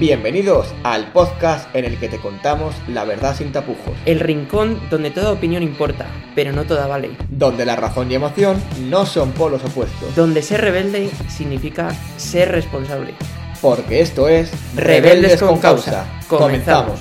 [0.00, 5.10] Bienvenidos al podcast en el que te contamos la verdad sin tapujos, El rincón donde
[5.10, 7.10] toda opinión importa, pero no toda vale.
[7.28, 13.14] donde la razón y emoción no son polos opuestos, Donde ser rebelde significa ser responsable.
[13.60, 16.06] porque esto es Rebeldes con Causa.
[16.28, 16.98] Comenzamos.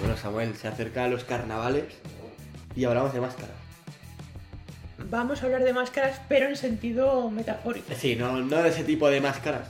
[0.00, 1.84] Bueno, Samuel, se acerca a los carnavales
[2.76, 3.59] y hablamos de máscaras.
[5.10, 7.92] Vamos a hablar de máscaras, pero en sentido metafórico.
[7.96, 9.66] Sí, no, no de ese tipo de máscaras,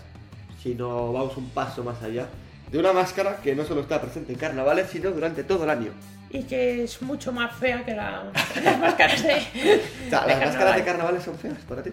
[0.62, 2.26] sino vamos un paso más allá.
[2.70, 5.92] De una máscara que no solo está presente en carnavales, sino durante todo el año.
[6.30, 8.30] Y que es mucho más fea que la-
[8.62, 9.32] las máscaras de.
[9.32, 10.84] O sea, de ¿las máscaras de carnaval.
[10.84, 11.90] carnavales son feas para ti?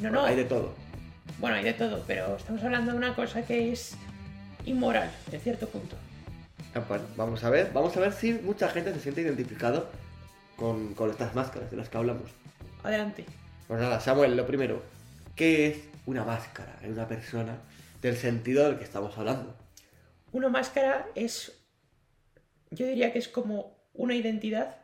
[0.00, 0.24] No, no.
[0.24, 0.74] Hay de todo.
[1.38, 3.94] Bueno, hay de todo, pero estamos hablando de una cosa que es
[4.66, 5.96] inmoral, en cierto punto.
[6.74, 9.88] Ah, Bueno, vamos a ver, vamos a ver si mucha gente se siente identificado
[10.56, 12.30] con, con estas máscaras de las que hablamos.
[12.82, 13.26] Adelante.
[13.68, 14.82] Pues nada, Samuel, lo primero,
[15.36, 17.58] ¿qué es una máscara en una persona
[18.02, 19.54] del sentido del que estamos hablando?
[20.32, 21.52] Una máscara es.
[22.70, 24.78] Yo diría que es como una identidad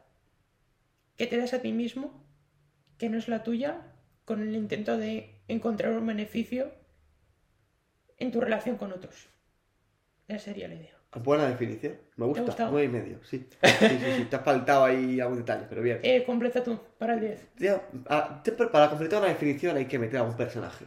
[1.16, 2.24] que te das a ti mismo,
[2.98, 3.80] que no es la tuya,
[4.24, 6.72] con el intento de encontrar un beneficio
[8.18, 9.28] en tu relación con otros.
[10.28, 10.95] Esa sería la idea.
[11.14, 13.46] Buena definición, me ¿Te ha gusta, nueve y medio, sí.
[13.62, 16.00] Sí, sí, sí, te has faltado ahí algún detalle, pero bien.
[16.02, 17.40] Eh, completa tú, para el 10.
[17.56, 20.84] Tío, ah, te- para completar una definición hay que meter a un personaje.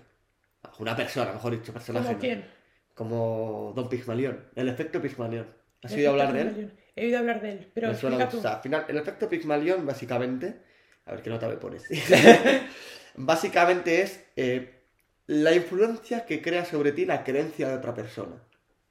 [0.78, 2.06] Una persona, mejor dicho, personaje.
[2.06, 2.22] ¿Como no.
[2.22, 2.46] quién?
[2.94, 5.48] Como Don Pigmalión, el efecto Pigmalión.
[5.84, 6.72] ¿Has oído hablar de él?
[6.96, 8.38] He oído hablar de él, pero Me suena tú.
[8.38, 10.62] O sea, al final, el efecto Pygmalion, básicamente.
[11.06, 11.84] A ver qué nota me pones.
[13.16, 14.82] básicamente es eh,
[15.28, 18.36] la influencia que crea sobre ti la creencia de otra persona.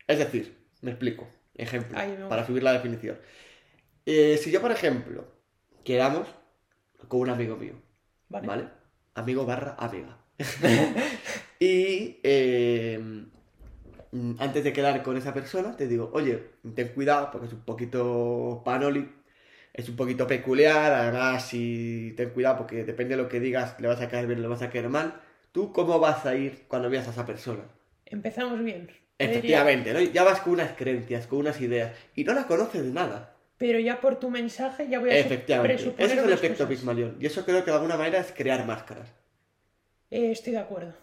[0.07, 1.29] Es decir, me explico.
[1.55, 2.29] Ejemplo, Ay, no.
[2.29, 3.19] para subir la definición.
[4.07, 5.27] Eh, si yo, por ejemplo,
[5.85, 6.29] quedamos
[7.09, 7.75] con un amigo mío,
[8.29, 8.47] Vale.
[8.47, 8.69] ¿vale?
[9.15, 10.19] Amigo barra amiga.
[11.61, 13.27] y eh,
[14.39, 16.43] antes de quedar con esa persona, te digo, oye,
[16.75, 19.09] ten cuidado porque es un poquito panoli,
[19.73, 23.89] es un poquito peculiar, además, y ten cuidado porque depende de lo que digas, le
[23.89, 25.21] vas a caer bien o le vas a caer mal.
[25.53, 27.65] ¿Tú cómo vas a ir cuando veas a esa persona?
[28.07, 28.91] Empezamos bien.
[29.19, 30.01] Efectivamente, ¿no?
[30.01, 33.35] Ya vas con unas creencias, con unas ideas, y no la conoces de nada.
[33.59, 35.75] Pero ya por tu mensaje ya voy a Efectivamente.
[35.75, 36.69] presuponer Ese es el efecto.
[36.69, 37.17] Pygmalion.
[37.21, 39.09] Y eso creo que de alguna manera es crear máscaras.
[40.11, 40.95] Eh, estoy de acuerdo.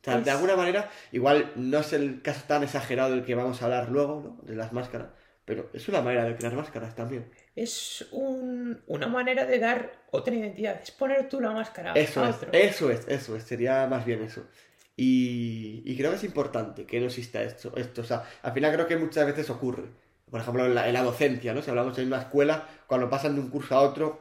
[0.00, 3.60] O sea, de alguna manera, igual no es el caso tan exagerado del que vamos
[3.62, 4.42] a hablar luego, ¿no?
[4.46, 5.08] De las máscaras,
[5.46, 7.30] pero es una manera de crear máscaras también.
[7.56, 10.80] Es un- una manera de dar otra identidad.
[10.82, 12.50] Es poner tú la máscara Eso a es, otro.
[12.52, 14.46] eso es, eso es, sería más bien eso.
[14.96, 18.02] Y, y creo que es importante que no exista esto, esto.
[18.02, 19.84] O sea, al final creo que muchas veces ocurre.
[20.30, 21.62] Por ejemplo, en la, en la docencia, ¿no?
[21.62, 24.20] Si hablamos en una escuela, cuando pasan de un curso a otro,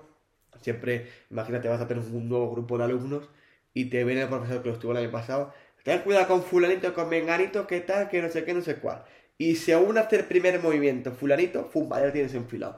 [0.61, 3.29] siempre, imagínate, vas a tener un nuevo grupo de alumnos
[3.73, 5.53] y te viene el profesor que lo estuvo el año pasado.
[5.83, 9.03] Ten cuidado con fulanito, con menganito, qué tal, que no sé qué, no sé cuál.
[9.37, 11.89] Y según hace el primer movimiento, fulanito, ¡fum!
[11.89, 12.75] Ya lo tienes enfilado.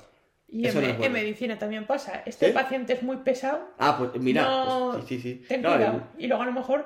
[0.47, 1.05] Y Eso en, no es bueno.
[1.07, 2.23] en medicina también pasa.
[2.25, 2.53] Este ¿Sí?
[2.53, 3.67] paciente es muy pesado.
[3.77, 5.45] Ah, pues mira, No, pues, sí, sí, sí.
[5.47, 6.03] Ten No, cuidado.
[6.17, 6.85] Y luego a lo mejor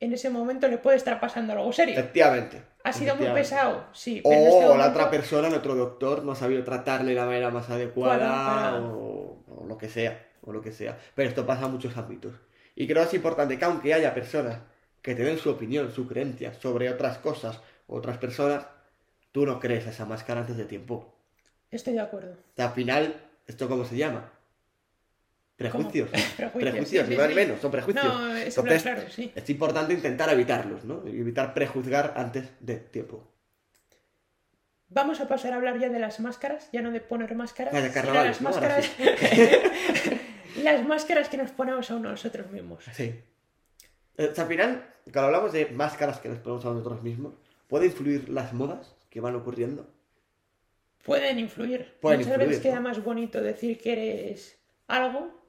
[0.00, 1.94] en ese momento le puede estar pasando algo serio.
[1.98, 2.62] efectivamente.
[2.82, 4.22] Ha sido muy pesado, sí.
[4.24, 7.26] Pero O este la momento- otra persona, nuestro doctor, no ha sabido tratarle de la
[7.26, 10.96] manera más adecuada Para- o, o lo que sea, o lo que sea.
[11.14, 12.32] Pero esto pasa en muchos ámbitos.
[12.74, 14.58] Y creo que es importante que aunque haya personas
[15.02, 18.66] que te den su opinión, su creencia sobre otras cosas, otras personas,
[19.32, 21.14] tú no crees esa máscara antes de tiempo.
[21.70, 22.32] Estoy de acuerdo.
[22.32, 23.14] O sea, al final,
[23.46, 24.32] ¿esto cómo se llama?
[25.68, 26.08] Prejuicios.
[26.08, 28.02] Prejuicios, Prejuicios, sí, menos, son prejuicios.
[28.02, 29.30] No, eso Entonces, claro, sí.
[29.34, 31.02] Es importante intentar evitarlos, ¿no?
[31.06, 33.30] Evitar prejuzgar antes de tiempo.
[34.88, 37.92] Vamos a pasar a hablar ya de las máscaras, ya no de poner máscaras, sino
[37.92, 38.90] carnavales, las máscaras,
[40.62, 42.82] las máscaras que nos ponemos a nosotros mismos.
[42.94, 43.20] Sí.
[44.16, 47.34] Eh, al final, cuando hablamos de máscaras que nos ponemos a nosotros mismos,
[47.68, 49.86] ¿puede influir las modas que van ocurriendo?
[51.04, 51.98] Pueden influir.
[52.00, 54.58] Pueden Muchas influir, veces queda más bonito decir que eres
[54.88, 55.39] algo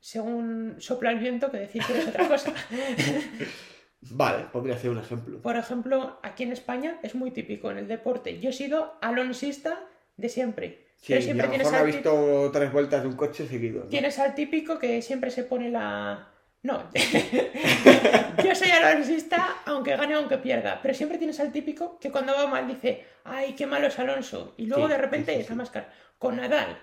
[0.00, 2.52] según sopla el viento que decir que eres otra cosa.
[4.02, 5.42] Vale, podría ser un ejemplo.
[5.42, 8.40] Por ejemplo, aquí en España es muy típico en el deporte.
[8.40, 9.78] Yo he sido alonsista
[10.16, 10.86] de siempre.
[10.96, 13.08] Sí, pero y siempre a lo tienes mejor me ha al, visto tres vueltas de
[13.08, 13.84] un coche seguido.
[13.84, 13.88] ¿no?
[13.88, 16.28] tienes al típico que siempre se pone la...
[16.62, 16.84] No,
[18.44, 22.34] yo soy alonsista aunque gane o aunque pierda, pero siempre tienes al típico que cuando
[22.34, 25.54] va mal dice, ay, qué malo es Alonso, y luego Sí, de repente sí.
[25.54, 25.90] máscara.
[26.18, 26.78] Con Nadal,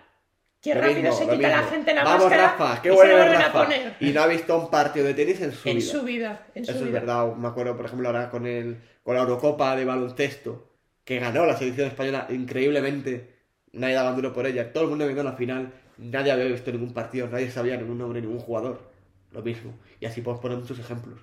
[0.61, 2.97] qué Lo rápido mismo, se quita la gente la Vamos, máscara Rafa, qué y se
[2.97, 3.63] bueno la es vuelven a Rafa.
[3.63, 3.95] poner.
[3.99, 5.91] Y no ha visto un partido de tenis en su En vida.
[5.91, 7.35] su vida, en su Eso es verdad.
[7.35, 10.69] Me acuerdo, por ejemplo, ahora con, el, con la Eurocopa de baloncesto,
[11.03, 13.35] que ganó la selección española increíblemente.
[13.73, 14.71] Nadie daba duro por ella.
[14.73, 15.73] Todo el mundo viendo la final.
[15.97, 17.27] Nadie había visto ningún partido.
[17.29, 18.91] Nadie sabía ningún nombre, ningún jugador.
[19.31, 19.73] Lo mismo.
[19.99, 21.19] Y así podemos poner muchos ejemplos.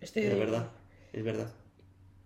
[0.00, 0.70] Estoy de, verdad.
[1.12, 1.50] es verdad.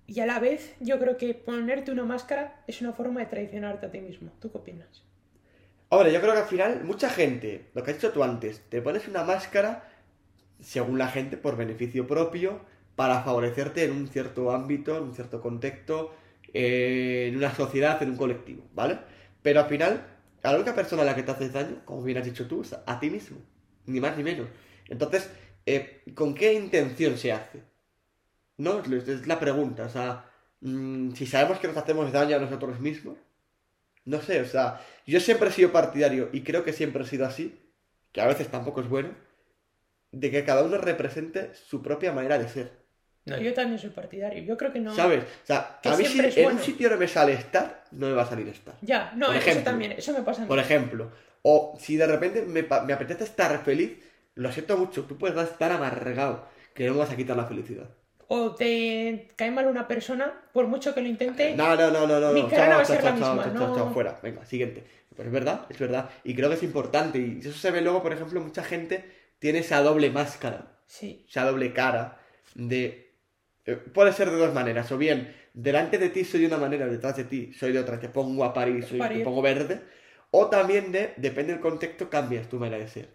[0.07, 3.87] Y a la vez, yo creo que ponerte una máscara es una forma de traicionarte
[3.87, 4.33] a ti mismo.
[4.41, 5.05] ¿Tú qué opinas?
[5.91, 8.83] Ahora, yo creo que al final, mucha gente, lo que has dicho tú antes, te
[8.83, 9.89] pones una máscara,
[10.61, 12.61] según la gente, por beneficio propio,
[12.97, 16.15] para favorecerte en un cierto ámbito, en un cierto contexto,
[16.53, 18.99] eh, en una sociedad, en un colectivo, ¿vale?
[19.43, 20.07] Pero al final,
[20.43, 22.63] a la única persona a la que te haces daño, como bien has dicho tú,
[22.63, 23.39] es a ti mismo,
[23.87, 24.49] ni más ni menos.
[24.89, 25.31] Entonces,
[25.67, 27.63] eh, ¿con qué intención se hace?
[28.57, 28.81] ¿No?
[28.81, 33.19] Es la pregunta, o sea, mm, si sabemos que nos hacemos daño a nosotros mismos,
[34.05, 37.27] no sé, o sea, yo siempre he sido partidario, y creo que siempre he sido
[37.27, 37.59] así,
[38.13, 39.11] que a veces tampoco es bueno,
[40.13, 42.85] de que cada uno represente su propia manera de ser.
[43.27, 44.43] No, yo también soy partidario.
[44.43, 44.95] Yo creo que no.
[44.95, 45.25] ¿Sabes?
[45.25, 46.59] O sea, a mí si en bueno.
[46.59, 48.75] un sitio no me sale estar, no me va a salir estar.
[48.83, 49.65] Ya, no, Por eso ejemplo.
[49.65, 50.49] también, eso me pasa a mí.
[50.49, 51.11] Por ejemplo,
[51.43, 53.99] o si de repente me, me apetece estar feliz,
[54.35, 57.89] lo siento mucho, tú puedes estar amargado, que no me vas a quitar la felicidad.
[58.29, 61.55] O te cae mal una persona, por mucho que lo intente.
[61.57, 62.33] No, no, no, no, no.
[62.33, 62.49] Mi no.
[62.49, 63.93] cara no va a ser chao, la chao, misma, chao, no.
[63.93, 64.19] fuera.
[64.23, 64.85] Venga, siguiente.
[65.17, 66.11] Pero es verdad, es verdad.
[66.25, 67.19] Y creo que es importante.
[67.19, 69.05] Y eso se ve luego, por ejemplo, mucha gente
[69.39, 70.73] tiene esa doble máscara.
[70.87, 71.25] Sí.
[71.29, 72.19] esa doble cara
[72.55, 73.15] de...
[73.65, 76.87] eh, puede ser de dos maneras, o bien delante de ti soy de una manera,
[76.87, 79.81] detrás de ti soy de otra, te pongo a parir, soy, te pongo verde,
[80.31, 83.09] o también de, depende del contexto, cambias tu manera de ser.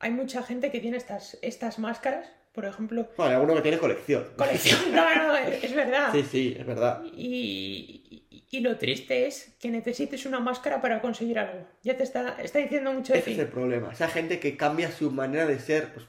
[0.00, 3.08] Hay mucha gente que tiene estas, estas máscaras, por ejemplo.
[3.16, 4.24] Bueno, alguno que tiene colección.
[4.36, 4.80] Colección.
[4.92, 6.08] No, no, es verdad.
[6.12, 7.04] Sí, sí, es verdad.
[7.04, 11.64] Y, y- y lo triste es que necesites una máscara para conseguir algo.
[11.84, 13.32] Ya te está, está diciendo mucho de Ese ti.
[13.34, 13.92] es el problema.
[13.92, 16.06] Esa gente que cambia su manera de ser pues,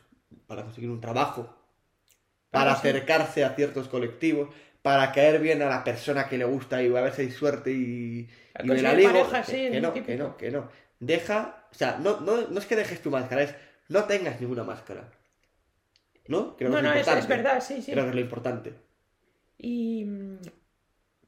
[0.48, 1.56] para conseguir un trabajo,
[2.50, 4.50] para acercarse a ciertos colectivos,
[4.82, 7.72] para caer bien a la persona que le gusta y a ver si hay suerte
[7.72, 8.28] y,
[8.64, 9.12] y me la ligo.
[9.12, 10.72] pareja, que, sí, que el no, que no, que no.
[11.00, 13.54] Deja, o sea, no, no, no es que dejes tu máscara, es
[13.90, 15.12] no tengas ninguna máscara.
[16.30, 16.56] ¿No?
[16.56, 17.92] Creo que No, es no, es, verdad, sí, sí.
[17.92, 18.74] Creo que es lo importante.
[19.58, 20.06] Y,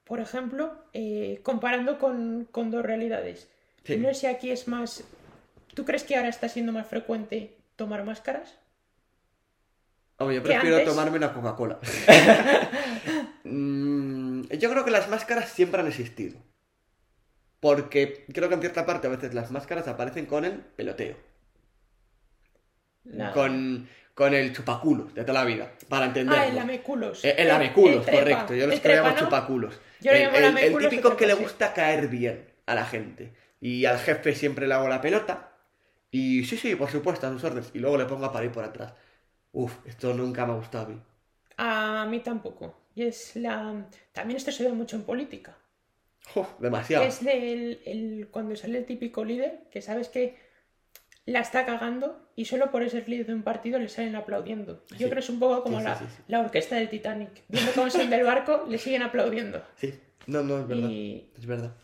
[0.06, 3.50] por ejemplo, eh, comparando con, con dos realidades.
[3.84, 3.98] Sí.
[3.98, 5.04] No sé si aquí es más...
[5.74, 8.58] ¿Tú crees que ahora está siendo más frecuente tomar máscaras?
[10.18, 11.80] Hombre, yo prefiero antes- tomarme una Coca-Cola.
[13.44, 16.38] Mm, yo creo que las máscaras siempre han existido.
[17.60, 21.18] Porque creo que en cierta parte a veces las máscaras aparecen con el peloteo.
[23.34, 25.72] Con, con el chupaculos de toda la vida.
[25.90, 26.42] Para entenderlo.
[26.42, 27.24] Ah, el lameculos.
[27.26, 28.54] Eh, El lameculos, El correcto.
[28.54, 29.80] Yo los que llamo chupaculos.
[30.02, 33.34] Yo llamo el- típico que le gusta caer bien a la gente.
[33.60, 35.54] Y al jefe siempre le hago la pelota.
[36.12, 37.72] Y sí, sí, por supuesto, a sus órdenes.
[37.74, 38.94] Y luego le pongo a parir por atrás.
[39.54, 41.02] Uf, esto nunca me ha gustado a mí.
[41.58, 42.76] A mí tampoco.
[42.96, 43.86] Y es la...
[44.12, 45.56] También esto se ve mucho en política.
[46.36, 47.04] Uf, demasiado.
[47.06, 50.38] Es del, el, cuando sale el típico líder, que sabes que
[51.26, 54.84] la está cagando y solo por ser líder de un partido le salen aplaudiendo.
[54.92, 55.04] Yo Sí.
[55.04, 57.30] creo que es un poco como Sí, la, sí, la orquesta del Titanic.
[57.48, 59.64] Viendo cómo se hunde el barco, le siguen aplaudiendo.
[59.76, 59.94] Sí,
[60.28, 60.90] no, no, es verdad.
[60.90, 61.76] Y Es verdad.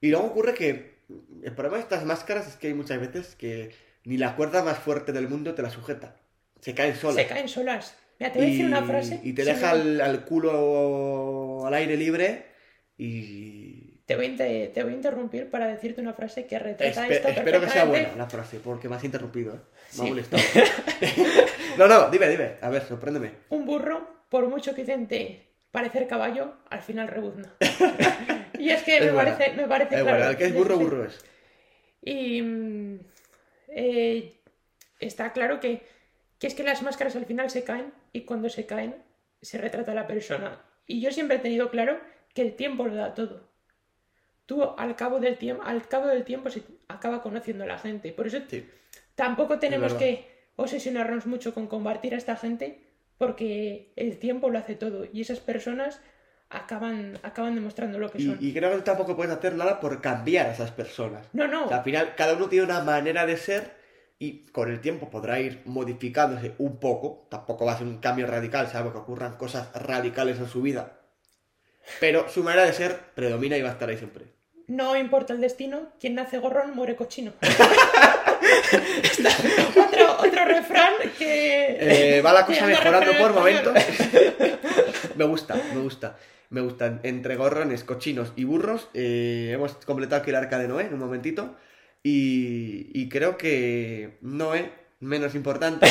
[0.00, 0.98] Y luego ocurre que
[1.42, 3.72] el problema de estas máscaras es que hay muchas veces que
[4.04, 6.16] ni la cuerda más fuerte del mundo te la sujeta.
[6.60, 7.16] Se caen solas.
[7.16, 7.96] se caen solas.
[8.18, 9.20] Mira, te voy a decir una frase.
[9.22, 12.46] y te deja al, al culo al aire libre
[12.96, 13.67] y...
[14.08, 17.10] Te voy, a inter- te voy a interrumpir para decirte una frase que retrata Espe-
[17.12, 19.58] esto espero que sea buena la frase, porque me has interrumpido, ¿eh?
[19.58, 20.08] Me ha Sí.
[20.08, 20.42] molestado.
[21.76, 22.54] no, no, dime, dime.
[22.62, 23.32] A ver, sorpréndeme.
[23.50, 27.52] Un burro, por mucho que intente parecer caballo, al final rebuzna.
[28.58, 29.36] y es que Es me, buena.
[29.36, 30.30] parece, me parece Eh, claro.
[30.30, 31.22] el que es burro, burro es.
[32.00, 33.00] Y mm,
[33.68, 34.40] eh,
[35.00, 35.82] está claro que,
[36.38, 38.96] que es que las máscaras al final se caen y cuando se caen
[39.42, 40.62] se retrata a la persona.
[40.86, 42.00] Y yo siempre he tenido claro
[42.32, 43.47] que el tiempo lo da todo.
[44.48, 48.12] Tú al cabo del tiempo, al cabo del tiempo se acaba conociendo a la gente.
[48.12, 48.66] Por eso Sí.
[49.14, 52.80] tampoco tenemos que obsesionarnos mucho con combatir a esta gente
[53.18, 56.00] porque el tiempo lo hace todo y esas personas
[56.48, 58.38] acaban, acaban demostrando lo que son.
[58.40, 61.26] Y, y creo que tampoco puedes hacer nada por cambiar a esas personas.
[61.34, 61.66] No, no.
[61.66, 63.76] O sea, al final, cada uno tiene una manera de ser
[64.18, 67.26] y con el tiempo podrá ir modificándose un poco.
[67.30, 70.94] Tampoco va a ser un cambio radical, salvo que ocurran cosas radicales en su vida.
[72.00, 74.37] Pero su manera de ser predomina y va a estar ahí siempre.
[74.68, 77.32] No importa el destino, quien nace gorrón muere cochino.
[79.76, 82.16] Otro, otro refrán que.
[82.16, 83.74] Eh, va la cosa mejorando por momentos.
[85.16, 86.16] me gusta, me gusta.
[86.50, 87.00] Me gustan.
[87.02, 88.88] Entre gorrones, cochinos y burros.
[88.94, 91.56] eh, hemos completado aquí el arca de Noé en un momentito.
[92.02, 94.70] Y, y creo que Noé,
[95.00, 95.86] menos importante.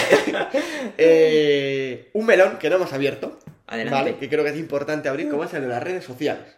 [0.97, 3.39] eh, un melón que no hemos abierto.
[3.67, 3.93] Adelante.
[3.95, 4.15] ¿Vale?
[4.17, 6.57] Que creo que es importante abrir, como es el de las redes sociales.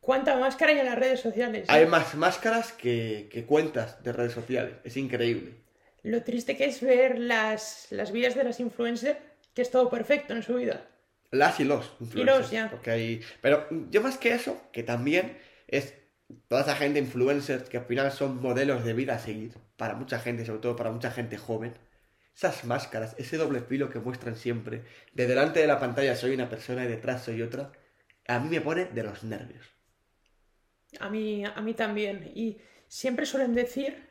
[0.00, 1.66] ¿Cuánta máscara hay en las redes sociales?
[1.68, 4.74] Hay más máscaras que, que cuentas de redes sociales.
[4.82, 5.54] Es increíble.
[6.02, 9.18] Lo triste que es ver las, las vidas de las influencers,
[9.54, 10.88] que es todo perfecto en su vida.
[11.30, 12.50] Las y los influencers.
[12.50, 12.70] ya.
[12.70, 13.20] Porque hay...
[13.42, 15.36] Pero yo más que eso, que también
[15.68, 15.94] es
[16.48, 20.18] toda esa gente influencers que al final son modelos de vida a seguir para mucha
[20.18, 21.74] gente, sobre todo para mucha gente joven.
[22.34, 24.84] Esas máscaras, ese doble filo que muestran siempre.
[25.12, 27.72] De delante de la pantalla soy una persona y detrás soy otra.
[28.26, 29.66] A mí me pone de los nervios.
[30.98, 32.30] A mí, a mí también.
[32.34, 34.08] Y siempre suelen decir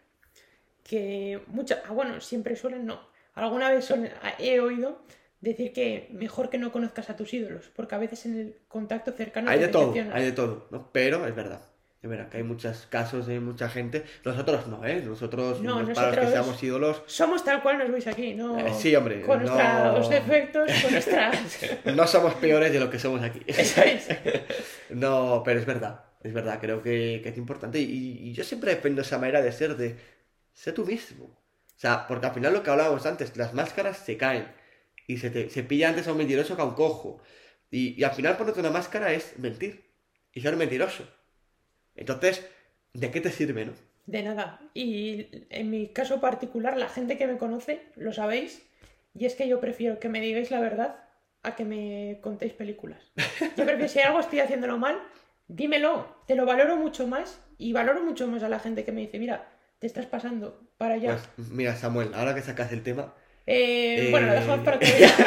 [0.83, 1.79] que muchas...
[1.87, 2.99] Ah, bueno, siempre suelen no.
[3.35, 4.09] Alguna vez son-
[4.39, 5.01] he oído
[5.41, 9.11] decir que mejor que no conozcas a tus ídolos, porque a veces en el contacto
[9.11, 10.91] cercano Hay de todo, hay de todo, ¿no?
[10.91, 11.61] Pero es verdad.
[12.01, 14.05] Es verdad que hay muchos casos de mucha gente.
[14.23, 15.01] Nosotros no, ¿eh?
[15.05, 17.03] Nosotros, No, para los que seamos ídolos.
[17.07, 18.57] Somos tal cual nos veis aquí, ¿no?
[18.57, 19.53] Eh, sí, hombre, Con no-
[19.91, 21.35] nuestros defectos, con nuestras...
[21.95, 23.41] No somos peores de lo que somos aquí.
[23.47, 24.07] Eso es.
[24.89, 26.03] No, pero es verdad.
[26.21, 27.79] Es verdad, creo que, que es importante.
[27.79, 29.95] Y, y yo siempre defiendo esa manera de ser, de
[30.53, 31.25] ser tú mismo.
[31.25, 34.47] O sea, porque al final lo que hablábamos antes, las máscaras se caen.
[35.07, 37.21] Y se, te, se pilla antes a un mentiroso que a un cojo.
[37.71, 39.85] Y, y al final ponerte una máscara es mentir.
[40.33, 41.07] Y ser mentiroso.
[41.95, 42.45] Entonces,
[42.93, 43.73] ¿de qué te sirve, no?
[44.05, 44.59] De nada.
[44.73, 48.61] Y en mi caso particular, la gente que me conoce, lo sabéis,
[49.13, 51.03] y es que yo prefiero que me digáis la verdad
[51.43, 53.01] a que me contéis películas.
[53.55, 54.99] Yo prefiero, si algo estoy haciéndolo mal,
[55.49, 56.07] dímelo.
[56.25, 59.19] Te lo valoro mucho más y valoro mucho más a la gente que me dice,
[59.19, 61.17] mira, te estás pasando para allá.
[61.35, 63.13] Pues mira, Samuel, ahora que sacas el tema.
[63.45, 65.11] Eh, eh, Bueno, lo dejamos para día.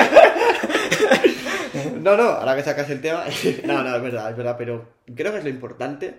[2.01, 3.25] No, no, ahora que sacas el tema.
[3.65, 6.15] No, no, es verdad, es verdad, pero creo que es lo importante.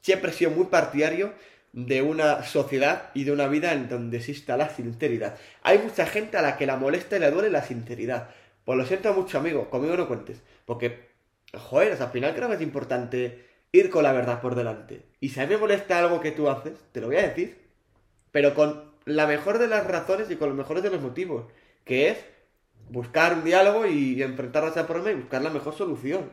[0.00, 1.32] Siempre he sido muy partidario
[1.72, 5.36] de una sociedad y de una vida en donde exista la sinceridad.
[5.62, 8.28] Hay mucha gente a la que la molesta y le duele la sinceridad.
[8.64, 10.42] Pues lo siento mucho, amigo, conmigo no cuentes.
[10.66, 11.11] Porque,
[11.58, 15.02] joder, o sea, al final creo que es importante ir con la verdad por delante.
[15.20, 17.58] Y si a mí me molesta algo que tú haces, te lo voy a decir.
[18.30, 21.46] Pero con la mejor de las razones y con los mejores de los motivos.
[21.84, 22.24] Que es
[22.90, 26.30] buscar un diálogo y enfrentar a esa problema y buscar la mejor solución.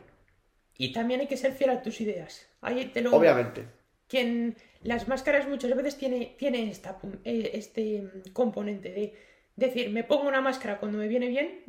[0.77, 2.47] Y también hay que ser fiel a tus ideas.
[2.61, 3.15] Ahí te lo...
[3.15, 3.65] Obviamente.
[4.07, 9.13] quien las máscaras muchas veces tiene, tiene esta, eh, este componente de
[9.55, 11.63] decir, me pongo una máscara cuando me viene bien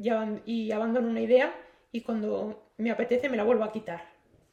[0.47, 1.53] y abandono una idea
[1.93, 4.05] y cuando me apetece me la vuelvo a quitar.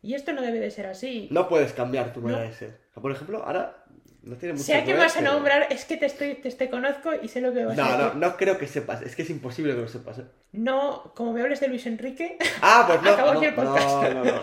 [0.01, 1.27] Y esto no debe de ser así.
[1.31, 2.49] No puedes cambiar tu manera No.
[2.49, 2.69] de ser.
[2.93, 3.83] Sea, Por ejemplo, ahora
[4.21, 6.51] no tiene mucho Sé a qué ver, vas a nombrar, es que te estoy, te,
[6.51, 8.15] te conozco y sé lo que vas a No, no, decir.
[8.19, 9.01] no creo que sepas.
[9.01, 10.19] Es que es imposible que lo sepas.
[10.19, 10.25] ¿eh?
[10.51, 13.09] No, como me hables de Luis Enrique, Ah, pues no.
[13.11, 13.89] Acabo no, el podcast.
[13.89, 14.41] no, no, no.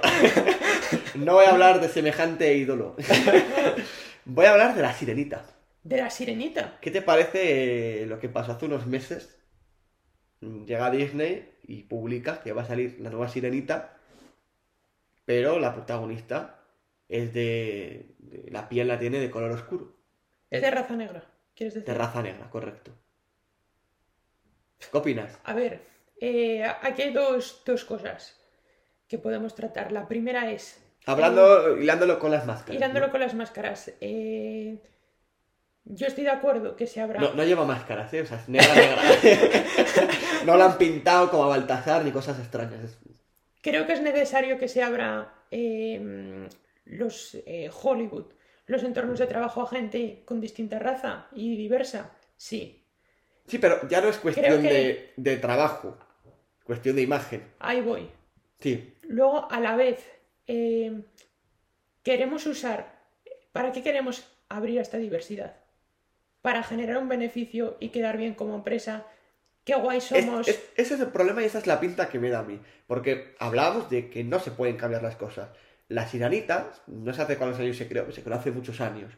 [1.24, 2.96] No voy a hablar de semejante ídolo.
[4.24, 5.44] Voy a hablar de la sirenita.
[5.82, 6.78] de la sirenita.
[6.80, 9.36] ¿Qué te parece lo que pasó hace unos meses?
[10.66, 13.96] Llega Disney y publica que va a salir la nueva sirenita,
[15.24, 16.60] pero la protagonista
[17.08, 19.94] es de, de- la piel la tiene de color oscuro,
[20.50, 21.24] Es de raza negra,
[21.54, 21.86] ¿quieres decir?
[21.86, 22.92] de raza negra, correcto.
[24.90, 25.38] ¿Qué opinas?
[25.44, 25.80] A ver,
[26.20, 28.38] eh, aquí hay dos, dos cosas
[29.08, 29.92] que podemos tratar.
[29.92, 32.76] La primera es Hablando, hilándolo con las máscaras.
[32.76, 33.12] Hilándolo ¿no?
[33.12, 33.92] con las máscaras.
[34.00, 34.78] eh,
[35.86, 37.20] yo estoy de acuerdo que se abra.
[37.20, 38.22] No, no lleva máscaras, ¿eh?
[38.22, 39.02] O sea, es negra, negra.
[40.44, 42.98] no la han pintado como a Baltasar ni cosas extrañas.
[43.60, 46.48] Creo que es necesario que se abra eh,
[46.84, 48.26] los eh, Hollywood,
[48.66, 52.12] los entornos de trabajo a gente con distinta raza y diversa.
[52.36, 52.80] Sí,
[53.46, 55.98] Sí, pero ya no es cuestión que- de, de trabajo,
[56.64, 57.42] cuestión de imagen.
[57.58, 58.08] ahí voy.
[58.58, 60.02] Sí, Luego, a la vez,
[60.46, 61.02] eh,
[62.02, 63.02] queremos usar.
[63.52, 65.56] ¿Para qué queremos abrir esta diversidad?
[66.40, 69.06] Para generar un beneficio y quedar bien como empresa.
[69.64, 70.46] Qué guay Es- somos.
[70.48, 72.60] es- ese es el problema y esa es la pinta que me da a mí.
[72.86, 75.48] Porque hablábamos de que no se pueden cambiar las cosas.
[75.88, 79.12] La sirenita, no sé hace cuántos años se creó, se creó hace muchos años.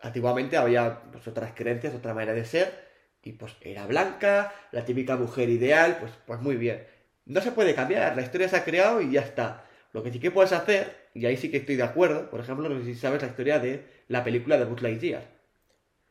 [0.00, 2.90] Antiguamente había pues, otras creencias, otra manera de ser,
[3.22, 6.84] y pues era blanca, la típica mujer ideal, pues, pues muy bien.
[7.24, 9.64] No se puede cambiar, la historia se ha creado y ya está.
[9.92, 12.68] Lo que sí que puedes hacer, y ahí sí que estoy de acuerdo, por ejemplo,
[12.68, 15.22] no sé si sabes la historia de la película de Buzz Lightyear.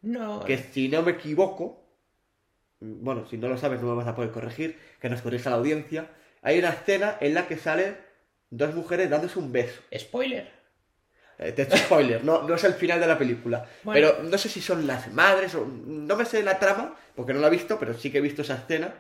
[0.02, 0.46] No.
[0.46, 1.81] Que si no me equivoco,
[2.82, 5.58] bueno, si no lo sabes no me vas a poder corregir, que nos corrija la
[5.58, 6.10] audiencia,
[6.42, 7.96] hay una escena en la que salen
[8.50, 9.82] dos mujeres dándose un beso.
[9.96, 10.50] Spoiler.
[11.38, 13.68] Eh, Te he hecho spoiler, no, no es el final de la película.
[13.84, 14.12] Bueno.
[14.12, 15.66] Pero no sé si son las madres o...
[15.66, 18.42] No me sé la trama, porque no la he visto, pero sí que he visto
[18.42, 18.94] esa escena.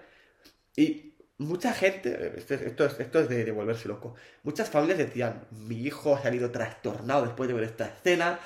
[0.75, 1.10] Y
[1.41, 5.41] mucha gente, esto, es- esto es, esto es de, de volverse loco, muchas familias decían,
[5.51, 8.39] mi hijo ha salido trastornado después de ver esta escena,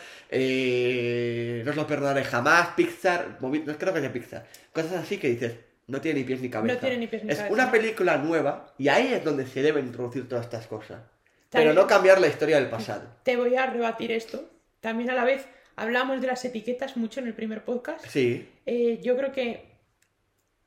[0.60, 5.30] eh, no os lo perdonaré jamás, Pixar, no creo que sea Pixar, cosas así que
[5.30, 5.54] dices,
[5.88, 6.74] no tiene ni pies ni cabeza.
[6.76, 7.54] No tiene ni pies ni es cabeza.
[7.54, 11.00] una película nueva y ahí es donde se deben introducir todas estas cosas.
[11.50, 13.04] También- Pero no cambiar la historia del pasado.
[13.24, 14.50] Te voy a rebatir esto.
[14.82, 18.04] También a la vez hablamos de las etiquetas mucho en el primer podcast.
[18.08, 19.75] Sí, Eh, yo creo que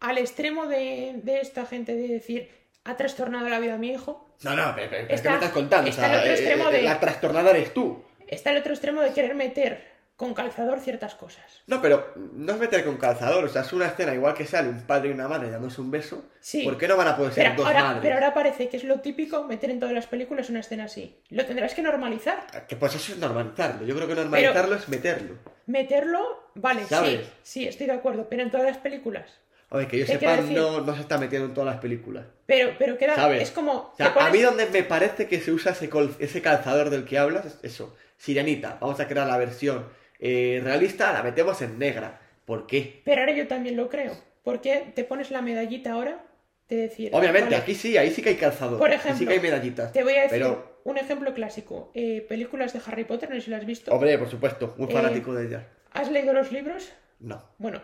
[0.00, 2.50] al extremo de, de esta gente de decir
[2.84, 4.28] ha trastornado la vida a mi hijo.
[4.42, 5.86] No, no, pero, pero, Está- ¿qué me estás contando?
[5.86, 8.04] O está sea, el otro eh, extremo eh, de- la trastornada eres tú.
[8.26, 11.44] Está el otro extremo de querer meter con calzador ciertas cosas.
[11.68, 14.68] No, pero no es meter con calzador, o sea, es una escena igual que sale
[14.68, 16.24] un padre y una madre dándose un beso.
[16.40, 16.62] Sí.
[16.64, 18.02] ¿Por qué no van a poder ser Pero dos ahora, madres?
[18.02, 21.20] pero ahora parece que es lo típico meter en todas las películas una escena así.
[21.30, 22.46] Lo tendrás que normalizar.
[22.66, 23.86] Que pues eso es normalizarlo.
[23.86, 25.34] Yo creo que normalizarlo es meterlo.
[25.66, 27.20] Meterlo, vale, ¿Sabes?
[27.42, 29.30] sí, sí, estoy de acuerdo, pero en todas las películas.
[29.70, 32.24] Oye, que yo ¿Qué sepa, no, no se está metiendo en todas las películas.
[32.46, 32.96] Pero, pero
[33.34, 33.72] es como...
[33.72, 36.40] O sea, te pones- a mí donde me parece que se usa ese, col- ese
[36.40, 37.94] calzador del que hablas es eso.
[38.16, 39.84] Sirenita, vamos a crear la versión
[40.18, 42.20] eh, realista, la metemos en negra.
[42.46, 43.02] ¿Por qué?
[43.04, 44.12] Pero ahora yo también lo creo.
[44.42, 46.24] Porque te pones la medallita ahora
[46.70, 47.10] de decir...
[47.12, 48.78] Obviamente, vale, aquí sí, ahí sí que hay calzador.
[48.78, 49.92] Por y sí ejemplo, que hay medallitas.
[49.92, 51.90] Te voy a decir Pero, un ejemplo clásico.
[51.94, 53.92] Eh, películas de Harry Potter, no sé si las has visto.
[53.92, 55.62] hombre, por supuesto, muy Eh, fanático de ellas.
[55.92, 56.90] ¿Has leído los libros?
[57.20, 57.44] No.
[57.58, 57.82] Bueno,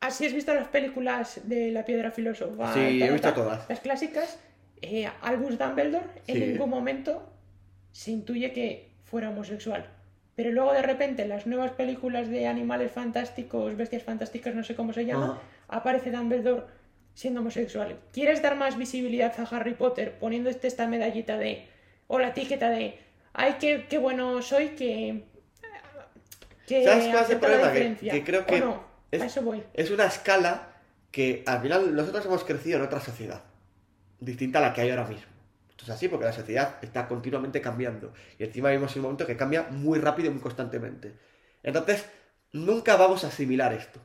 [0.00, 2.72] así has visto las películas de la piedra filósofa.
[2.74, 3.68] Sí, he visto todas.
[3.68, 4.38] Las clásicas.
[4.80, 6.40] Eh, Albus Dumbledore en Sí.
[6.40, 7.28] ningún momento
[7.92, 9.86] se intuye que fuera homosexual.
[10.36, 14.76] Pero luego de repente en las nuevas películas de animales fantásticos, bestias fantásticas, no sé
[14.76, 16.62] cómo se llama, aparece Dumbledore
[17.14, 17.96] siendo homosexual.
[18.12, 21.66] ¿Quieres dar más visibilidad a Harry Potter poniendo este, esta medallita de...
[22.06, 23.00] o la etiqueta de...
[23.32, 25.24] ay, qué, qué bueno soy que...
[26.68, 27.72] que ¿Sabes cuál es el acepta la problema?
[27.72, 28.12] Que- diferencia"?
[28.12, 28.87] que creo ¿O que no?
[29.10, 29.62] Es- A eso voy.
[29.74, 30.68] Es una escala
[31.10, 33.42] que al final nosotros hemos crecido en otra sociedad,
[34.20, 35.32] distinta a la que hay ahora mismo.
[35.70, 39.26] Esto es así porque la sociedad está continuamente cambiando y encima vivimos en un momento
[39.26, 41.14] que cambia muy rápido y muy constantemente.
[41.62, 42.06] Entonces,
[42.52, 44.00] nunca vamos a asimilar esto.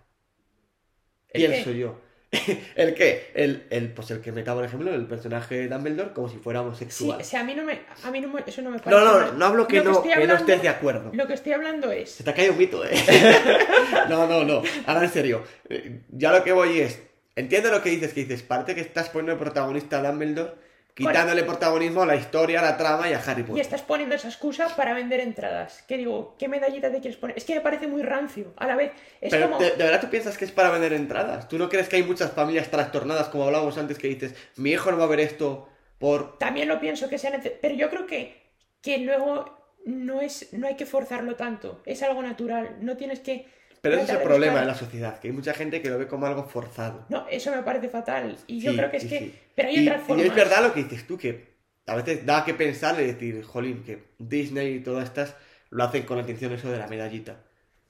[1.30, 1.80] ¿El Pienso qué?
[1.80, 2.00] yo.
[2.76, 3.32] ¿El qué?
[3.36, 6.60] El, el, pues el que meta, por ejemplo, el personaje de Dumbledore como si fuera
[6.62, 7.22] Sí, homosexual.
[7.22, 9.04] o sea, a mí no me, a mí no me- eso no me no, parece
[9.06, 9.40] no, mal.
[9.40, 11.12] no hablo que, no, que no estés de acuerdo.
[11.14, 12.10] Lo que estoy hablando es...
[12.12, 12.92] Se te ha caído un mito, ¿eh?
[14.10, 14.62] no, no, no.
[14.86, 15.44] Ahora en serio.
[15.70, 17.02] Eh, Ya lo que voy es.
[17.36, 18.44] Entiendo lo que dices, que dices.
[18.44, 20.54] Parece que estás poniendo el protagonista a Dumbledore,
[20.94, 23.62] quitándole protagonismo a la historia, a la trama y a Harry Y Potter.
[23.62, 25.84] estás poniendo esa excusa para vender entradas.
[25.88, 27.38] Que digo, ¿qué medallita te quieres poner?
[27.38, 28.54] Es que me parece muy rancio.
[28.58, 29.60] A la vez, es Pero como...
[29.60, 31.48] ¿de, de verdad tú piensas que es para vender entradas?
[31.48, 34.92] ¿Tú no crees que hay muchas familias trastornadas, como hablábamos antes, que dices, mi hijo
[34.92, 36.38] no va a ver esto por...
[36.38, 37.58] También lo pienso que sea necesario.
[37.62, 38.42] Pero yo creo que,
[38.82, 41.82] que luego no, es, no hay que forzarlo tanto.
[41.86, 42.78] Es algo natural.
[42.82, 43.48] No tienes que...
[43.84, 46.08] Pero ese es el problema de la sociedad, que hay mucha gente que lo ve
[46.08, 47.06] como algo forzado.
[47.10, 48.38] No, eso me parece fatal.
[48.48, 49.20] Y yo Sí, creo que es sí, que...
[49.20, 49.40] sí.
[49.56, 50.26] Pero hay y, otras y formas.
[50.28, 51.54] es verdad lo que dices tú, que
[51.86, 55.36] a veces da que pensar y decir, jolín, que Disney y todas estas
[55.70, 57.44] lo hacen con la intención eso de la medallita.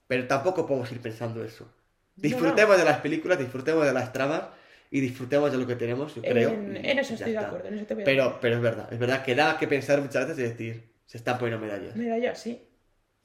[0.07, 1.69] Pero tampoco podemos ir pensando eso.
[2.15, 4.43] Disfrutemos de las películas, disfrutemos de las tramas
[4.91, 6.49] y disfrutemos de lo que tenemos, yo creo.
[6.51, 7.67] En, y en eso estoy de acuerdo.
[7.69, 10.01] En eso te voy a Pero, pero es verdad, es verdad que da que pensar
[10.01, 11.95] muchas veces y decir, se están poniendo medallas.
[11.95, 12.61] Medallas, sí.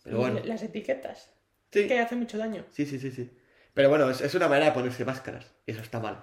[0.02, 1.30] Pero Y bueno, Las etiquetas.
[1.72, 2.64] Sí, Que hace mucho daño.
[2.70, 3.30] sí, sí, sí, sí.
[3.74, 6.22] Pero bueno, es, es una manera de ponerse máscaras y eso está mal.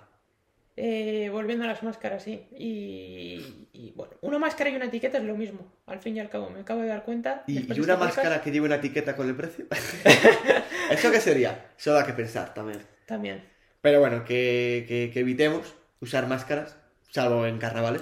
[0.77, 2.47] Eh, volviendo a las máscaras, sí.
[2.57, 6.29] Y, y, bueno, una máscara y una etiqueta es lo mismo, al fin y al
[6.29, 6.49] cabo.
[6.49, 7.43] Me acabo de dar cuenta.
[7.47, 9.65] ¿Y, una máscara que lleve una etiqueta con el precio?
[10.91, 11.71] ¿Eso qué sería?
[11.77, 12.81] Eso da que pensar también.
[13.05, 13.43] También.
[13.81, 16.75] Pero bueno, que, que- que evitemos usar máscaras,
[17.09, 18.01] salvo en carnavales.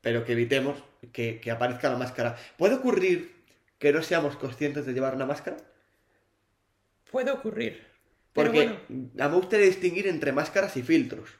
[0.00, 2.36] Pero que evitemos que, que aparezca la máscara.
[2.58, 3.44] ¿Puede ocurrir
[3.78, 5.56] que no seamos conscientes de llevar una máscara?
[7.10, 7.86] Puede ocurrir.
[8.32, 8.76] Porque bueno,
[9.18, 11.30] a mí me gustaría distinguir entre máscaras y filtros.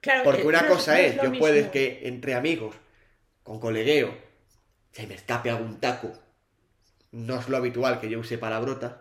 [0.00, 1.38] claro, Porque eh, una no cosa no es, yo mismo.
[1.38, 2.74] puedes que entre amigos,
[3.42, 4.16] con colegueo,
[4.92, 6.12] se me escape algún taco.
[7.12, 8.94] No es lo habitual que yo use palabrotas.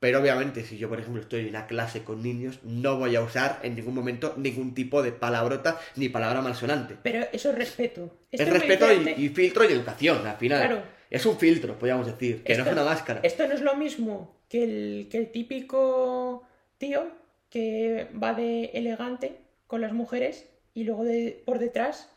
[0.00, 3.20] Pero obviamente, si yo, por ejemplo, estoy en una clase con niños, no voy a
[3.20, 6.96] usar en ningún momento ningún tipo de palabrota ni palabra malsonante.
[7.02, 8.16] Pero eso es respeto.
[8.30, 10.66] Esto es respeto y, y filtro y educación, al final.
[10.66, 10.97] Claro.
[11.10, 13.20] Es un filtro, podríamos decir, que no es una máscara.
[13.22, 16.46] Esto no es lo mismo que el, que el típico
[16.78, 17.08] tío
[17.50, 22.10] que va de elegante con las mujeres y luego de, por detrás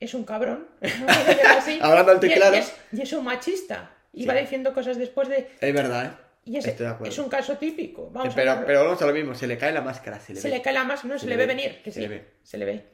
[0.00, 0.68] es un cabrón.
[0.82, 2.54] a así, Hablando alto y claro.
[2.56, 3.94] y es, y es un machista.
[4.12, 4.26] Y Sí.
[4.28, 5.48] va diciendo cosas después de...
[5.60, 6.10] Es verdad, ¿eh?
[6.44, 7.12] Y es, Estoy de acuerdo.
[7.12, 8.08] es un caso típico.
[8.10, 8.66] Vamos a pero, hablarlo.
[8.66, 10.56] pero vamos a lo mismo, se le cae la máscara, se le se ve.
[10.56, 12.08] le cae la máscara, no se, Se le ve ve, venir, que se sí, le
[12.08, 12.24] ve.
[12.42, 12.84] se le ve.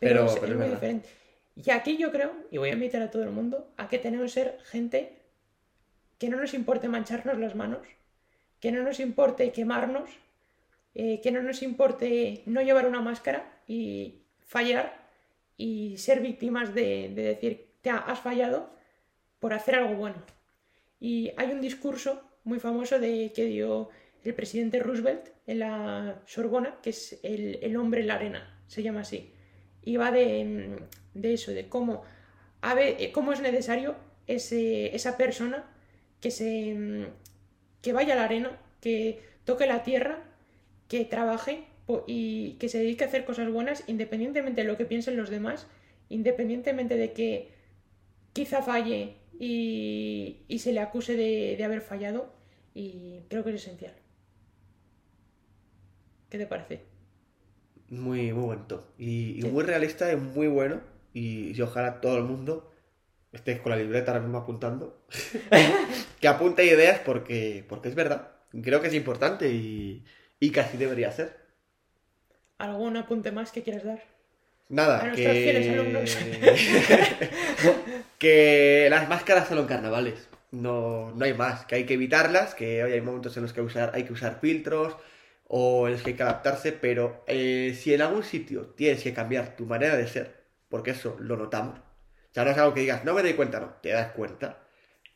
[0.00, 0.74] Pero- Pero, es, pero es es muy verdad.
[0.74, 1.08] diferente.
[1.56, 4.26] Y aquí yo creo, y voy a invitar a todo el mundo, a que tenemos
[4.34, 5.22] que ser gente
[6.18, 7.86] que no nos importe mancharnos las manos,
[8.60, 10.10] que no nos importe quemarnos,
[10.94, 15.06] eh, que no nos importe no llevar una máscara y fallar
[15.56, 18.70] y ser víctimas de, de decir, te ha- has fallado
[19.38, 20.22] por hacer algo bueno.
[21.00, 23.90] Y hay un discurso muy famoso de que dio
[24.24, 28.82] el presidente Roosevelt en la Sorbona, que es el, el hombre en la arena, se
[28.82, 29.32] llama así.
[29.82, 32.02] Y va de, mm, de eso, de cómo,
[32.62, 35.64] a ve- eh, cómo es necesario ese- esa persona
[36.20, 37.04] que, se, mm,
[37.82, 40.22] que vaya a la arena, que toque la tierra,
[40.88, 41.64] que trabaje
[42.06, 45.66] y que se dedique a hacer cosas buenas independientemente de lo que piensen los demás,
[46.08, 47.50] independientemente de que
[48.32, 52.32] quizá falle y, y se le acuse de, de haber fallado.
[52.74, 53.94] Y creo que es esencial.
[56.28, 56.80] ¿Qué te parece?
[57.88, 58.84] Muy, muy bonito.
[58.98, 59.48] Y, y Sí.
[59.50, 60.80] muy realista y muy bueno.
[61.16, 62.70] Y, y ojalá todo el mundo
[63.32, 65.00] esté con la libreta ahora mismo apuntando.
[66.20, 68.32] que apunte ideas porque, porque es verdad.
[68.62, 70.04] Creo que es importante y,
[70.40, 71.38] y que así debería ser.
[72.58, 74.02] ¿Algún apunte más que quieras dar?
[74.68, 76.04] Nada, A que...
[78.18, 80.28] que las máscaras solo en carnavales.
[80.50, 83.62] No, no hay más, que hay que evitarlas, que hoy hay momentos en los que
[83.62, 84.94] usar, hay que usar filtros
[85.48, 89.14] o en los que hay que adaptarse, pero eh, si en algún sitio tienes que
[89.14, 90.35] cambiar tu manera de ser,
[90.68, 93.60] porque eso lo notamos, o sea, no es algo que digas, no me doy cuenta,
[93.60, 94.66] no, te das cuenta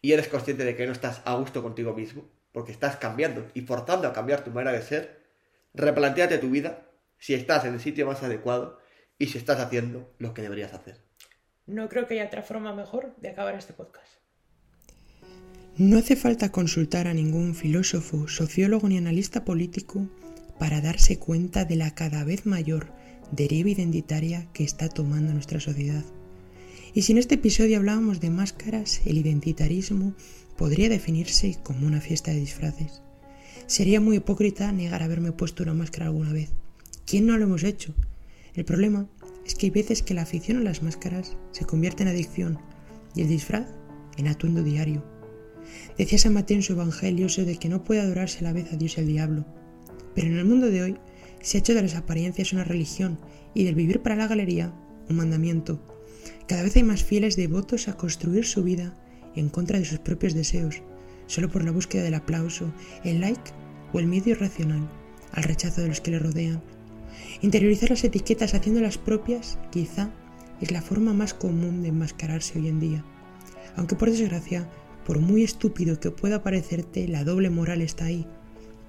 [0.03, 3.63] y eres consciente de que no estás a gusto contigo mismo, porque estás cambiando y
[3.63, 5.21] forzando a cambiar tu manera de ser,
[5.75, 8.79] replantéate tu vida, si estás en el sitio más adecuado
[9.19, 10.97] y si estás haciendo lo que deberías hacer.
[11.67, 14.09] No creo que haya otra forma mejor de acabar este podcast.
[15.77, 20.09] No hace falta consultar a ningún filósofo, sociólogo ni analista político
[20.59, 22.93] para darse cuenta de la cada vez mayor
[23.33, 26.05] deriva identitaria que está tomando nuestra sociedad.
[26.93, 30.15] Y si en este episodio hablábamos de máscaras, el identitarismo
[30.57, 33.03] podría definirse como una fiesta de disfraces.
[33.67, 36.51] Sería muy hipócrita negar haberme puesto una máscara alguna vez.
[37.07, 37.95] ¿Quién no lo hemos hecho?
[38.55, 39.09] El problema
[39.47, 42.59] es que hay veces que la afición a las máscaras se convierte en adicción
[43.15, 43.69] y el disfraz
[44.17, 45.05] en atuendo diario.
[45.97, 48.73] Decía San Mateo en su Evangelio eso de que no puede adorarse a la vez
[48.73, 49.47] a Dios y al diablo.
[50.15, 50.97] Pero en el mundo de hoy
[51.41, 53.19] se ha hecho de las apariencias una religión
[53.55, 54.73] y del vivir para la galería
[55.09, 55.81] un mandamiento.
[56.47, 58.97] Cada vez hay más fieles devotos a construir su vida
[59.35, 60.83] en contra de sus propios deseos,
[61.27, 62.73] solo por la búsqueda del aplauso,
[63.05, 63.53] el like
[63.93, 64.89] o el miedo irracional
[65.33, 66.63] al rechazo de los que le rodean.
[67.43, 70.11] Interiorizar las etiquetas haciéndolas propias quizá
[70.61, 73.05] es la forma más común de enmascararse hoy en día.
[73.77, 74.69] Aunque por desgracia,
[75.07, 78.27] por muy estúpido que pueda parecerte, la doble moral está ahí,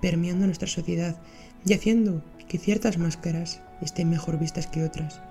[0.02, 1.22] permeando nuestra sociedad
[1.66, 5.22] y haciendo que ciertas máscaras estén mejor vistas que otras.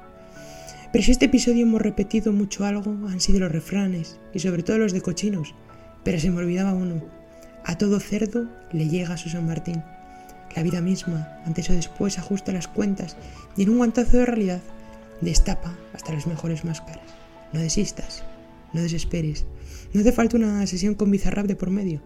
[0.90, 4.78] Pero si este episodio hemos repetido mucho algo, han sido los refranes, y sobre todo
[4.78, 5.54] los de cochinos.
[6.02, 7.04] Pero se me olvidaba uno.
[7.62, 9.84] A todo cerdo le llega su San Martín.
[10.56, 13.18] La vida misma, antes o después, ajusta las cuentas
[13.54, 14.62] y en un guantazo de realidad
[15.20, 17.04] destapa hasta las mejores máscaras.
[17.52, 18.24] No desistas,
[18.72, 19.44] no desesperes.
[19.92, 22.00] No hace falta una sesión con Bizarrap de por medio.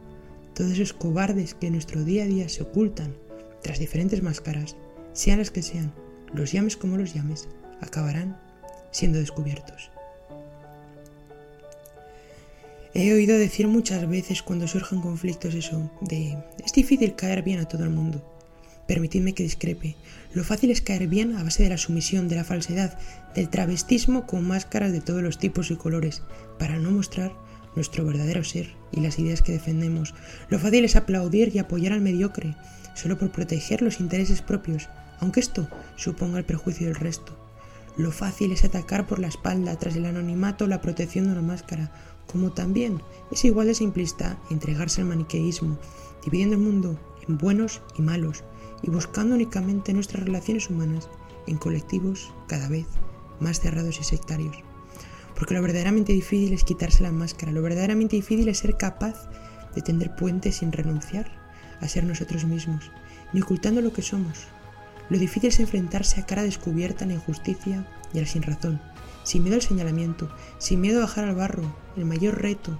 [0.57, 3.15] Todos esos cobardes que en nuestro día a día se ocultan
[3.63, 4.77] tras diferentes máscaras,
[5.15, 5.93] sean las que sean,
[6.35, 7.49] los llames como los llames,
[7.81, 8.39] acabarán
[8.91, 9.91] siendo descubiertos.
[12.97, 17.67] He oído decir muchas veces cuando surgen conflictos eso, de es difícil caer bien a
[17.67, 18.31] todo el mundo.
[18.87, 19.97] Permitidme que discrepe.
[20.33, 22.97] Lo fácil es caer bien a base de la sumisión, de la falsedad,
[23.35, 26.23] del travestismo con máscaras de todos los tipos y colores,
[26.59, 27.33] para no mostrar
[27.75, 30.15] nuestro verdadero ser y las ideas que defendemos.
[30.49, 32.55] Lo fácil es aplaudir y apoyar al mediocre,
[32.95, 34.89] solo por proteger los intereses propios,
[35.25, 37.33] aunque esto suponga el perjuicio del resto.
[37.97, 41.93] Lo fácil es atacar por la espalda tras el anonimato la protección de una máscara,
[42.27, 43.01] como también
[43.33, 45.79] es igual de simplista entregarse al maniqueísmo,
[46.23, 48.45] dividiendo el mundo en buenos y malos,
[48.83, 51.09] y buscando únicamente nuestras relaciones humanas
[51.47, 52.87] en colectivos cada vez
[53.41, 54.59] más cerrados y sectarios.
[55.35, 59.27] Porque lo verdaderamente difícil es quitarse la máscara, lo verdaderamente difícil es ser capaz
[59.75, 61.31] de tender puentes sin renunciar
[61.81, 62.91] a ser nosotros mismos,
[63.33, 64.49] ni ocultando lo que somos.
[65.11, 68.81] Lo difícil es enfrentarse a cara descubierta a la injusticia y a la sinrazón,
[69.23, 71.75] sin miedo al señalamiento, sin miedo a bajar al barro.
[71.97, 72.79] El mayor reto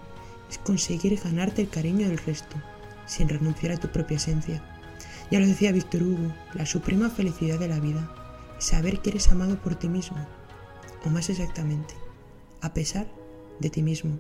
[0.51, 2.57] es conseguir ganarte el cariño del resto,
[3.07, 4.63] sin renunciar a tu propia esencia.
[5.31, 8.11] Ya lo decía Víctor Hugo, la suprema felicidad de la vida
[8.59, 10.27] es saber que eres amado por ti mismo,
[11.05, 11.95] o más exactamente,
[12.61, 13.07] a pesar
[13.61, 14.19] de ti mismo.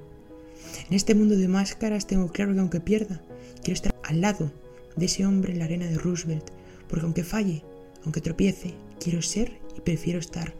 [0.88, 3.22] En este mundo de máscaras tengo claro que aunque pierda,
[3.62, 4.52] quiero estar al lado
[4.96, 6.50] de ese hombre en la arena de Roosevelt,
[6.88, 7.64] porque aunque falle,
[8.04, 10.54] aunque tropiece, quiero ser y prefiero estar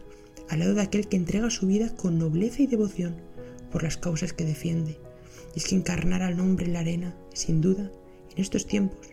[0.49, 3.15] al lado de aquel que entrega su vida con nobleza y devoción
[3.71, 4.99] por las causas que defiende.
[5.55, 7.91] Y es que encarnar al hombre en la arena, sin duda,
[8.31, 9.09] en estos tiempos,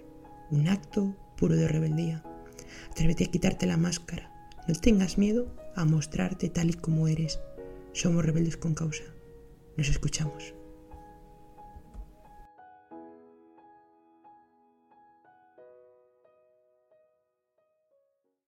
[0.51, 2.23] un acto puro de rebeldía.
[2.91, 4.31] Atrévete a quitarte la máscara.
[4.69, 7.41] No tengas miedo a mostrarte tal y como eres.
[7.93, 9.05] Somos rebeldes con causa.
[9.77, 10.55] Nos escuchamos.